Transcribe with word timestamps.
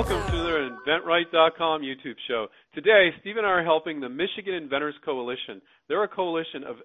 welcome 0.00 0.32
to 0.32 0.38
the 0.38 0.70
InventRight.com 0.88 1.82
YouTube 1.82 2.14
show. 2.26 2.46
Today, 2.74 3.10
Steve 3.20 3.36
and 3.36 3.44
I 3.44 3.50
are 3.50 3.62
helping 3.62 4.00
the 4.00 4.08
Michigan 4.08 4.54
Inventors 4.54 4.94
Coalition. 5.04 5.60
They're 5.88 6.04
a 6.04 6.08
coalition 6.08 6.64
of 6.64 6.76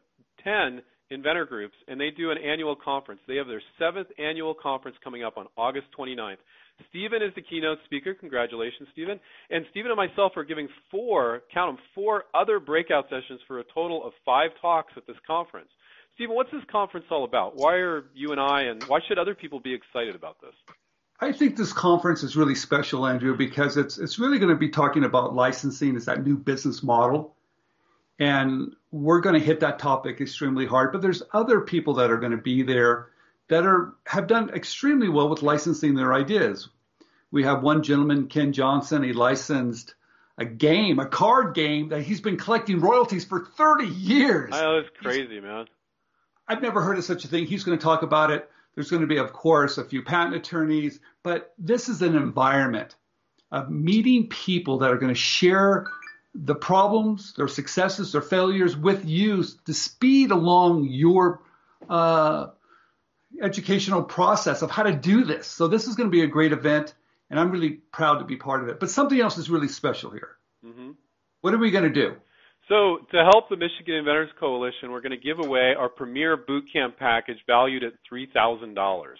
10 0.43 0.81
inventor 1.11 1.45
groups, 1.45 1.75
and 1.87 1.97
they 1.97 2.09
do 2.09 2.31
an 2.31 2.37
annual 2.37 2.75
conference. 2.75 3.21
They 3.25 3.37
have 3.37 3.47
their 3.47 3.61
seventh 3.79 4.09
annual 4.19 4.53
conference 4.53 4.97
coming 5.01 5.23
up 5.23 5.37
on 5.37 5.45
August 5.55 5.87
29th. 5.97 6.43
Stephen 6.89 7.21
is 7.21 7.31
the 7.37 7.41
keynote 7.41 7.77
speaker. 7.85 8.13
Congratulations, 8.13 8.89
Stephen. 8.91 9.17
And 9.49 9.63
Stephen 9.71 9.91
and 9.91 9.97
myself 9.97 10.33
are 10.35 10.43
giving 10.43 10.67
four, 10.91 11.43
count 11.53 11.77
them, 11.77 11.85
four 11.95 12.25
other 12.33 12.59
breakout 12.59 13.05
sessions 13.05 13.39
for 13.47 13.59
a 13.59 13.63
total 13.73 14.05
of 14.05 14.11
five 14.25 14.51
talks 14.61 14.91
at 14.97 15.07
this 15.07 15.15
conference. 15.25 15.69
Stephen, 16.15 16.35
what's 16.35 16.51
this 16.51 16.63
conference 16.69 17.05
all 17.09 17.23
about? 17.23 17.55
Why 17.55 17.75
are 17.75 18.03
you 18.13 18.33
and 18.33 18.41
I, 18.41 18.63
and 18.63 18.83
why 18.83 18.99
should 19.07 19.17
other 19.17 19.35
people 19.35 19.61
be 19.61 19.73
excited 19.73 20.15
about 20.15 20.35
this? 20.41 20.74
I 21.19 21.31
think 21.31 21.55
this 21.55 21.71
conference 21.71 22.23
is 22.23 22.35
really 22.35 22.55
special, 22.55 23.07
Andrew, 23.07 23.37
because 23.37 23.77
it's 23.77 23.97
it's 23.97 24.19
really 24.19 24.37
going 24.37 24.49
to 24.49 24.55
be 24.57 24.69
talking 24.69 25.05
about 25.05 25.33
licensing 25.33 25.95
as 25.95 26.05
that 26.05 26.25
new 26.25 26.37
business 26.37 26.83
model, 26.83 27.35
and 28.19 28.75
we're 28.91 29.21
going 29.21 29.39
to 29.39 29.45
hit 29.45 29.61
that 29.61 29.79
topic 29.79 30.19
extremely 30.19 30.65
hard. 30.65 30.91
But 30.91 31.01
there's 31.01 31.23
other 31.33 31.61
people 31.61 31.93
that 31.95 32.11
are 32.11 32.17
going 32.17 32.31
to 32.31 32.37
be 32.37 32.63
there 32.63 33.07
that 33.47 33.65
are 33.65 33.93
have 34.05 34.27
done 34.27 34.49
extremely 34.49 35.07
well 35.07 35.29
with 35.29 35.41
licensing 35.41 35.95
their 35.95 36.13
ideas. 36.13 36.69
We 37.31 37.43
have 37.43 37.63
one 37.63 37.83
gentleman, 37.83 38.27
Ken 38.27 38.51
Johnson. 38.51 39.03
He 39.03 39.13
licensed 39.13 39.95
a 40.37 40.45
game, 40.45 40.99
a 40.99 41.05
card 41.05 41.53
game 41.55 41.89
that 41.89 42.01
he's 42.01 42.21
been 42.21 42.37
collecting 42.37 42.79
royalties 42.79 43.23
for 43.23 43.45
30 43.57 43.87
years. 43.87 44.51
Oh, 44.53 44.81
that's 44.81 44.93
crazy, 45.01 45.39
man. 45.39 45.67
I've 46.47 46.61
never 46.61 46.81
heard 46.81 46.97
of 46.97 47.03
such 47.03 47.23
a 47.25 47.27
thing. 47.27 47.45
He's 47.45 47.63
going 47.63 47.77
to 47.77 47.83
talk 47.83 48.03
about 48.03 48.31
it. 48.31 48.49
There's 48.75 48.89
going 48.89 49.01
to 49.01 49.07
be, 49.07 49.17
of 49.17 49.33
course, 49.33 49.77
a 49.77 49.85
few 49.85 50.03
patent 50.03 50.35
attorneys, 50.35 50.99
but 51.23 51.53
this 51.57 51.89
is 51.89 52.01
an 52.01 52.15
environment 52.15 52.95
of 53.51 53.69
meeting 53.69 54.27
people 54.27 54.79
that 54.79 54.91
are 54.91 54.97
going 54.97 55.13
to 55.13 55.19
share 55.19 55.87
the 56.33 56.55
problems, 56.55 57.33
their 57.33 57.47
successes, 57.47 58.11
their 58.11 58.21
failures 58.21 58.75
with 58.75 59.05
you 59.05 59.45
to 59.65 59.73
speed 59.73 60.31
along 60.31 60.87
your 60.89 61.41
uh, 61.89 62.47
educational 63.41 64.03
process 64.03 64.61
of 64.61 64.69
how 64.69 64.83
to 64.83 64.91
do 64.91 65.23
this. 65.23 65.47
So 65.47 65.67
this 65.69 65.87
is 65.87 65.95
going 65.95 66.09
to 66.09 66.11
be 66.11 66.23
a 66.23 66.27
great 66.27 66.51
event, 66.51 66.93
and 67.29 67.39
I'm 67.39 67.51
really 67.51 67.69
proud 67.69 68.19
to 68.19 68.25
be 68.25 68.35
part 68.35 68.61
of 68.61 68.67
it. 68.67 68.81
But 68.81 68.89
something 68.89 69.19
else 69.19 69.37
is 69.37 69.49
really 69.49 69.69
special 69.69 70.11
here. 70.11 70.35
Mm-hmm. 70.65 70.91
What 71.39 71.53
are 71.53 71.57
we 71.57 71.71
going 71.71 71.85
to 71.85 71.89
do? 71.89 72.15
So 72.67 72.99
to 73.11 73.23
help 73.23 73.49
the 73.49 73.57
Michigan 73.57 73.95
Inventors 73.95 74.29
Coalition, 74.39 74.91
we're 74.91 75.01
going 75.01 75.11
to 75.11 75.17
give 75.17 75.39
away 75.39 75.73
our 75.77 75.89
premier 75.89 76.35
boot 76.35 76.65
camp 76.73 76.97
package 76.97 77.37
valued 77.45 77.83
at 77.83 77.93
three 78.07 78.27
thousand 78.33 78.73
dollars. 78.73 79.19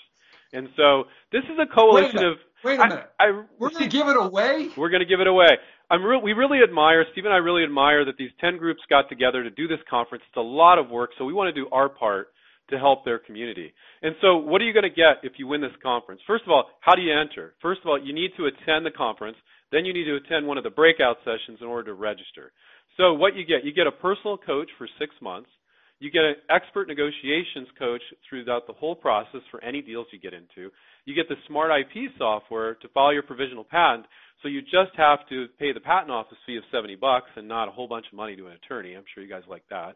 And 0.54 0.70
so 0.76 1.04
this 1.32 1.44
is 1.44 1.58
a 1.60 1.74
coalition 1.74 2.18
wait 2.18 2.26
a 2.26 2.32
of. 2.32 2.38
Wait 2.64 2.80
a 2.80 2.88
minute. 2.88 3.12
I, 3.20 3.26
I, 3.26 3.44
we're 3.60 3.70
going 3.70 3.84
to 3.84 3.98
give 3.98 4.08
it 4.08 4.18
away. 4.18 4.70
We're 4.76 4.90
going 4.90 5.02
to 5.02 5.06
give 5.06 5.20
it 5.20 5.28
away. 5.28 5.58
I'm 5.92 6.04
re- 6.04 6.22
we 6.24 6.34
really 6.34 6.64
admire 6.64 7.06
Steve 7.12 7.26
and 7.26 7.34
I 7.34 7.38
really 7.38 7.64
admire 7.64 8.06
that 8.06 8.18
these 8.18 8.32
ten 8.42 8.58
groups 8.58 8.82
got 8.90 9.10
together 9.10 9.44
to 9.44 9.52
do 9.52 9.68
this 9.68 9.80
conference. 9.88 10.24
It's 10.28 10.38
a 10.38 10.42
lot 10.42 10.80
of 10.80 10.90
work, 10.90 11.12
so 11.18 11.26
we 11.26 11.34
want 11.34 11.54
to 11.54 11.62
do 11.62 11.70
our 11.72 11.90
part 11.90 12.30
to 12.72 12.80
help 12.80 13.06
their 13.06 13.20
community. 13.20 13.72
And 14.02 14.16
so, 14.22 14.38
what 14.38 14.62
are 14.62 14.66
you 14.66 14.74
going 14.74 14.90
to 14.90 14.90
get 14.90 15.22
if 15.22 15.34
you 15.38 15.46
win 15.46 15.62
this 15.62 15.76
conference? 15.84 16.22
First 16.26 16.46
of 16.46 16.50
all, 16.50 16.66
how 16.80 16.96
do 16.96 17.04
you 17.04 17.14
enter? 17.14 17.54
First 17.62 17.82
of 17.82 17.88
all, 17.88 18.04
you 18.04 18.14
need 18.14 18.32
to 18.38 18.46
attend 18.48 18.86
the 18.86 18.92
conference. 18.92 19.38
Then 19.72 19.86
you 19.86 19.94
need 19.94 20.06
to 20.06 20.16
attend 20.16 20.48
one 20.48 20.58
of 20.58 20.64
the 20.64 20.70
breakout 20.70 21.18
sessions 21.24 21.60
in 21.62 21.68
order 21.68 21.92
to 21.92 21.94
register. 21.94 22.52
So 22.98 23.14
what 23.14 23.36
you 23.36 23.46
get, 23.46 23.66
you 23.66 23.74
get 23.74 23.88
a 23.88 23.92
personal 23.92 24.38
coach 24.38 24.70
for 24.78 24.88
six 25.00 25.14
months. 25.22 25.50
You 26.00 26.12
get 26.12 26.24
an 26.24 26.36
expert 26.50 26.88
negotiations 26.88 27.68
coach 27.80 28.02
throughout 28.30 28.68
the 28.68 28.74
whole 28.74 28.96
process 28.96 29.42
for 29.50 29.64
any 29.64 29.82
deals 29.82 30.08
you 30.12 30.20
get 30.20 30.34
into. 30.34 30.70
You 31.06 31.16
get 31.16 31.30
the 31.30 31.36
smart 31.48 31.72
IP 31.72 32.12
software 32.18 32.76
to 32.76 32.88
file 32.90 33.14
your 33.14 33.24
provisional 33.24 33.64
patent. 33.64 34.06
So 34.42 34.50
you 34.50 34.62
just 34.62 34.92
have 34.98 35.20
to 35.30 35.48
pay 35.58 35.72
the 35.72 35.80
patent 35.80 36.12
office 36.12 36.38
fee 36.46 36.58
of 36.58 36.64
70 36.72 36.96
bucks 36.96 37.30
and 37.36 37.48
not 37.48 37.68
a 37.68 37.72
whole 37.72 37.88
bunch 37.88 38.06
of 38.12 38.18
money 38.18 38.36
to 38.36 38.48
an 38.48 38.54
attorney. 38.54 38.94
I'm 38.94 39.06
sure 39.14 39.24
you 39.24 39.30
guys 39.30 39.44
like 39.50 39.64
that. 39.70 39.96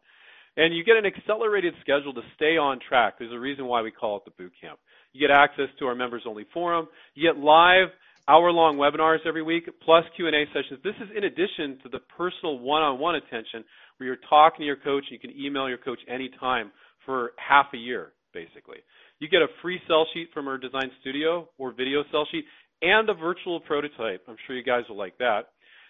And 0.58 0.76
you 0.76 0.84
get 0.84 0.98
an 0.98 1.06
accelerated 1.06 1.74
schedule 1.82 2.14
to 2.14 2.22
stay 2.36 2.58
on 2.58 2.80
track. 2.88 3.16
There's 3.20 3.34
a 3.34 3.40
reason 3.40 3.66
why 3.66 3.82
we 3.82 3.92
call 3.92 4.18
it 4.18 4.26
the 4.26 4.32
boot 4.32 4.54
camp. 4.60 4.80
You 5.14 5.26
get 5.26 5.34
access 5.34 5.68
to 5.80 5.86
our 5.86 5.96
members 5.96 6.24
only 6.26 6.46
forum. 6.54 6.88
You 7.16 7.32
get 7.32 7.40
live 7.40 7.90
hour-long 8.30 8.78
webinars 8.78 9.18
every 9.26 9.42
week, 9.42 9.68
plus 9.84 10.06
Q&A 10.16 10.46
sessions. 10.54 10.80
This 10.84 10.94
is 11.02 11.10
in 11.18 11.24
addition 11.24 11.80
to 11.82 11.90
the 11.90 12.00
personal 12.16 12.60
one-on-one 12.60 13.16
attention 13.16 13.66
where 13.98 14.08
you're 14.08 14.24
talking 14.30 14.60
to 14.60 14.66
your 14.66 14.76
coach 14.76 15.04
and 15.10 15.12
you 15.12 15.20
can 15.20 15.32
email 15.38 15.68
your 15.68 15.80
coach 15.80 16.00
anytime 16.08 16.72
for 17.06 17.32
half 17.38 17.66
a 17.74 17.78
year, 17.78 18.14
basically. 18.32 18.78
You 19.20 19.28
get 19.28 19.42
a 19.42 19.48
free 19.64 19.80
sell 19.88 20.06
sheet 20.14 20.30
from 20.32 20.48
our 20.48 20.60
design 20.60 20.92
studio 21.02 21.50
or 21.58 21.74
video 21.74 22.04
sell 22.12 22.28
sheet 22.32 22.46
and 22.84 23.10
a 23.10 23.16
virtual 23.16 23.60
prototype. 23.60 24.22
I'm 24.28 24.38
sure 24.46 24.56
you 24.56 24.64
guys 24.64 24.84
will 24.88 24.98
like 24.98 25.18
that. 25.18 25.50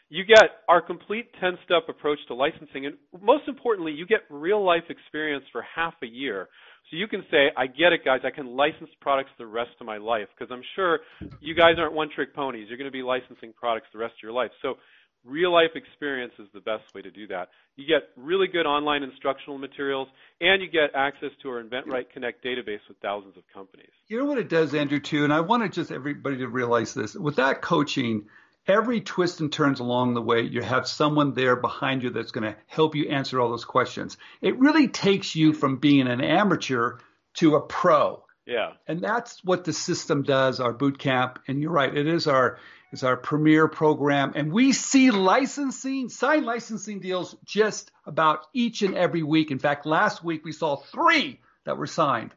You 0.09 0.25
get 0.25 0.65
our 0.67 0.81
complete 0.81 1.29
10-step 1.41 1.87
approach 1.87 2.19
to 2.27 2.33
licensing, 2.33 2.87
and 2.87 2.95
most 3.21 3.47
importantly, 3.47 3.91
you 3.91 4.07
get 4.07 4.21
real-life 4.29 4.85
experience 4.89 5.45
for 5.51 5.63
half 5.75 5.93
a 6.01 6.07
year 6.07 6.49
so 6.89 6.97
you 6.97 7.07
can 7.07 7.23
say, 7.29 7.51
I 7.55 7.67
get 7.67 7.93
it, 7.93 8.03
guys. 8.03 8.21
I 8.23 8.31
can 8.31 8.55
license 8.55 8.89
products 8.99 9.29
the 9.37 9.45
rest 9.45 9.71
of 9.79 9.85
my 9.85 9.97
life 9.97 10.27
because 10.35 10.51
I'm 10.51 10.63
sure 10.75 11.01
you 11.39 11.53
guys 11.53 11.75
aren't 11.77 11.93
one 11.93 12.09
trick 12.13 12.33
ponies. 12.33 12.65
You're 12.67 12.79
going 12.79 12.89
to 12.89 12.91
be 12.91 13.03
licensing 13.03 13.53
products 13.53 13.87
the 13.93 13.99
rest 13.99 14.13
of 14.17 14.23
your 14.23 14.31
life. 14.31 14.49
So 14.63 14.75
real 15.23 15.53
life 15.53 15.71
experience 15.75 16.33
is 16.39 16.47
the 16.53 16.61
best 16.61 16.83
way 16.95 17.03
to 17.03 17.11
do 17.11 17.27
that. 17.27 17.49
You 17.75 17.85
get 17.85 18.09
really 18.17 18.47
good 18.47 18.65
online 18.65 19.03
instructional 19.03 19.59
materials 19.59 20.07
and 20.41 20.61
you 20.61 20.69
get 20.69 20.95
access 20.95 21.29
to 21.43 21.49
our 21.49 21.63
InventRight 21.63 22.09
Connect 22.11 22.43
database 22.43 22.79
with 22.87 22.97
thousands 23.01 23.37
of 23.37 23.43
companies. 23.53 23.91
You 24.07 24.17
know 24.17 24.25
what 24.25 24.39
it 24.39 24.49
does, 24.49 24.73
Andrew, 24.73 24.99
too, 24.99 25.23
and 25.23 25.31
I 25.31 25.41
want 25.41 25.71
just 25.71 25.91
everybody 25.91 26.37
to 26.37 26.47
realize 26.47 26.95
this. 26.95 27.13
With 27.13 27.35
that 27.35 27.61
coaching, 27.61 28.25
every 28.69 29.01
twist 29.01 29.41
and 29.41 29.51
turns 29.51 29.79
along 29.79 30.13
the 30.13 30.21
way, 30.21 30.41
you 30.41 30.61
have 30.61 30.87
someone 30.87 31.33
there 31.33 31.55
behind 31.55 32.03
you 32.03 32.11
that's 32.11 32.31
going 32.31 32.43
to 32.43 32.55
help 32.67 32.95
you 32.95 33.09
answer 33.09 33.41
all 33.41 33.49
those 33.49 33.65
questions. 33.65 34.17
It 34.41 34.59
really 34.59 34.87
takes 34.87 35.35
you 35.35 35.53
from 35.53 35.77
being 35.77 36.07
an 36.07 36.21
amateur 36.21 36.99
to 37.35 37.55
a 37.55 37.61
pro. 37.61 38.23
Yeah. 38.45 38.73
And 38.87 39.01
that's 39.01 39.43
what 39.43 39.63
the 39.63 39.73
system 39.73 40.23
does, 40.23 40.59
our 40.59 40.73
boot 40.73 40.97
camp. 40.99 41.39
And 41.47 41.61
you're 41.61 41.71
right, 41.71 41.95
it 41.95 42.07
is 42.07 42.27
our 42.27 42.59
is 42.91 43.03
our 43.03 43.17
premier 43.17 43.67
program. 43.67 44.33
And 44.35 44.51
we 44.51 44.73
see 44.73 45.11
licensing, 45.11 46.09
signed 46.09 46.45
licensing 46.45 46.99
deals 46.99 47.35
just 47.45 47.91
about 48.05 48.47
each 48.53 48.81
and 48.81 48.95
every 48.95 49.21
week. 49.21 49.51
In 49.51 49.59
fact, 49.59 49.85
last 49.85 50.23
week 50.23 50.43
we 50.43 50.51
saw 50.51 50.77
three 50.77 51.39
that 51.65 51.77
were 51.77 51.87
signed. 51.87 52.33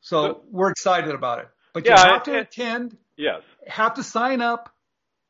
So, 0.00 0.26
so 0.26 0.42
we're 0.50 0.70
excited 0.70 1.12
about 1.12 1.40
it. 1.40 1.48
But 1.72 1.86
yeah, 1.86 2.06
you 2.06 2.12
have 2.12 2.22
to 2.24 2.38
attend. 2.38 2.96
Yes. 3.16 3.42
Have 3.66 3.94
to 3.94 4.04
sign 4.04 4.40
up 4.40 4.72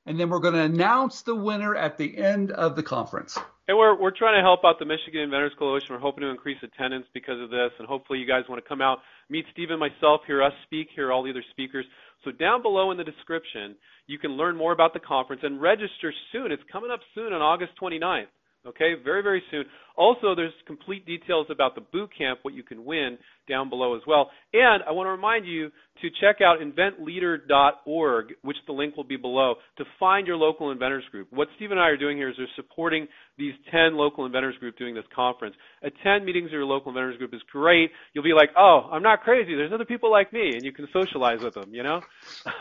and 0.07 0.19
then 0.19 0.29
we're 0.29 0.41
going 0.41 0.55
to 0.55 0.61
announce 0.61 1.23
the 1.23 1.35
winner 1.35 1.75
at 1.75 1.97
the 1.99 2.17
end 2.17 2.51
of 2.51 2.77
the 2.77 2.83
conference. 2.83 3.39
And 3.67 3.79
we're 3.79 3.99
we're 3.99 4.17
trying 4.17 4.37
to 4.37 4.43
help 4.43 4.61
out 4.65 4.79
the 4.79 4.85
Michigan 4.85 5.23
Inventors 5.23 5.53
Coalition. 5.59 5.89
We're 5.91 5.99
hoping 5.99 6.23
to 6.23 6.29
increase 6.29 6.59
attendance 6.63 7.07
because 7.15 7.41
of 7.41 7.49
this, 7.49 7.71
and 7.79 7.89
hopefully 7.89 8.19
you 8.19 8.27
guys 8.27 8.45
want 8.49 8.63
to 8.63 8.69
come 8.69 8.83
out, 8.83 8.99
meet 9.31 9.47
Steve 9.53 9.71
and 9.71 9.81
myself, 9.81 10.21
hear 10.27 10.43
us 10.43 10.53
speak, 10.65 10.89
hear 10.95 11.11
all 11.11 11.23
the 11.23 11.31
other 11.31 11.45
speakers. 11.51 11.87
So 12.25 12.31
down 12.31 12.61
below 12.61 12.91
in 12.91 12.99
the 12.99 13.05
description, 13.05 13.75
you 14.07 14.19
can 14.19 14.33
learn 14.33 14.57
more 14.57 14.73
about 14.73 14.93
the 14.93 15.01
conference 15.01 15.43
and 15.45 15.61
register 15.61 16.13
soon. 16.31 16.53
It's 16.53 16.63
coming 16.71 16.91
up 16.91 17.01
soon 17.15 17.33
on 17.33 17.41
August 17.41 17.73
29th. 17.81 18.27
Okay, 18.67 18.95
very, 19.05 19.23
very 19.23 19.43
soon. 19.51 19.65
Also, 19.95 20.35
there's 20.35 20.53
complete 20.67 21.05
details 21.05 21.47
about 21.51 21.75
the 21.75 21.83
boot 21.93 22.11
camp, 22.17 22.39
what 22.43 22.55
you 22.55 22.63
can 22.63 22.85
win 22.85 23.19
down 23.47 23.69
below 23.69 23.95
as 23.95 24.01
well. 24.07 24.31
And 24.55 24.83
I 24.89 24.93
want 24.93 25.07
to 25.07 25.11
remind 25.11 25.47
you 25.47 25.71
to 26.01 26.09
check 26.21 26.41
out 26.41 26.61
inventleader.org, 26.61 28.27
which 28.41 28.57
the 28.67 28.73
link 28.73 28.97
will 28.97 29.05
be 29.05 29.19
below, 29.19 29.57
to 29.77 29.85
find 30.01 30.27
your 30.27 30.37
local 30.37 30.71
inventors 30.71 31.05
group. 31.11 31.29
What 31.31 31.49
Steve 31.57 31.73
and 31.73 31.79
I 31.79 31.89
are 31.89 31.99
doing 31.99 32.17
here 32.17 32.31
is 32.31 32.37
we're 32.39 32.47
supporting 32.57 33.07
these 33.37 33.53
10 33.71 33.97
local 33.97 34.25
inventors 34.25 34.57
group 34.59 34.79
doing 34.79 34.95
this 34.95 35.05
conference. 35.15 35.55
Attend 35.83 36.25
meetings 36.25 36.47
of 36.47 36.53
your 36.53 36.65
local 36.65 36.89
inventors 36.89 37.19
group 37.19 37.35
is 37.35 37.43
great. 37.53 37.91
You'll 38.15 38.25
be 38.25 38.33
like, 38.33 38.49
oh, 38.57 38.89
I'm 38.91 39.03
not 39.03 39.25
crazy. 39.25 39.55
There's 39.55 39.73
other 39.75 39.85
people 39.85 40.11
like 40.11 40.33
me, 40.33 40.53
and 40.55 40.65
you 40.65 40.73
can 40.73 40.88
socialize 40.91 41.43
with 41.43 41.53
them, 41.53 41.75
you 41.75 41.83
know? 41.83 42.00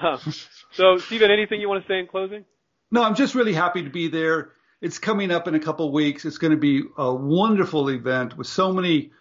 so, 0.74 0.98
Stephen, 0.98 1.32
anything 1.32 1.62
you 1.62 1.70
want 1.70 1.82
to 1.82 1.88
say 1.88 2.00
in 2.00 2.08
closing? 2.08 2.44
No, 2.92 3.04
I'm 3.04 3.16
just 3.16 3.36
really 3.36 3.54
happy 3.54 3.84
to 3.84 3.90
be 3.90 4.10
there 4.10 4.52
it's 4.84 5.00
coming 5.00 5.32
up 5.32 5.48
in 5.48 5.56
a 5.56 5.62
couple 5.62 5.90
weeks. 5.94 6.26
It's 6.26 6.38
going 6.38 6.52
to 6.52 6.58
be 6.58 6.84
a 6.98 7.16
wonderful 7.16 7.88
event 7.88 8.38
with 8.38 8.48
so 8.48 8.74
many 8.74 9.12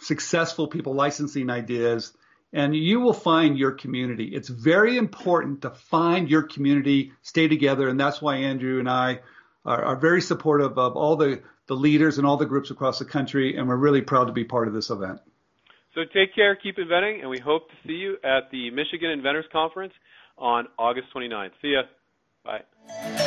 successful 0.00 0.66
people 0.66 0.92
licensing 0.92 1.50
ideas, 1.50 2.12
and 2.52 2.74
you 2.74 2.98
will 2.98 3.14
find 3.14 3.56
your 3.56 3.70
community. 3.70 4.24
It's 4.34 4.48
very 4.48 4.96
important 4.96 5.62
to 5.62 5.70
find 5.70 6.28
your 6.28 6.42
community, 6.42 7.12
stay 7.22 7.46
together, 7.46 7.88
and 7.88 7.98
that's 7.98 8.20
why 8.20 8.38
Andrew 8.38 8.80
and 8.80 8.90
I 8.90 9.20
are, 9.64 9.84
are 9.84 9.96
very 9.96 10.20
supportive 10.20 10.76
of 10.76 10.96
all 10.96 11.14
the, 11.14 11.42
the 11.68 11.76
leaders 11.76 12.18
and 12.18 12.26
all 12.26 12.36
the 12.36 12.44
groups 12.44 12.72
across 12.72 12.98
the 12.98 13.04
country, 13.04 13.56
and 13.56 13.68
we're 13.68 13.76
really 13.76 14.02
proud 14.02 14.24
to 14.24 14.32
be 14.32 14.42
part 14.42 14.66
of 14.66 14.74
this 14.74 14.90
event. 14.90 15.20
So 15.94 16.00
take 16.12 16.34
care, 16.34 16.56
keep 16.56 16.80
inventing, 16.80 17.20
and 17.20 17.30
we 17.30 17.38
hope 17.38 17.68
to 17.68 17.74
see 17.86 17.94
you 17.94 18.16
at 18.24 18.50
the 18.50 18.70
Michigan 18.72 19.10
Inventors 19.10 19.46
Conference 19.52 19.92
on 20.36 20.66
August 20.76 21.06
29th. 21.14 21.52
See 21.62 21.74
ya. 21.74 21.82
Bye. 22.44 23.21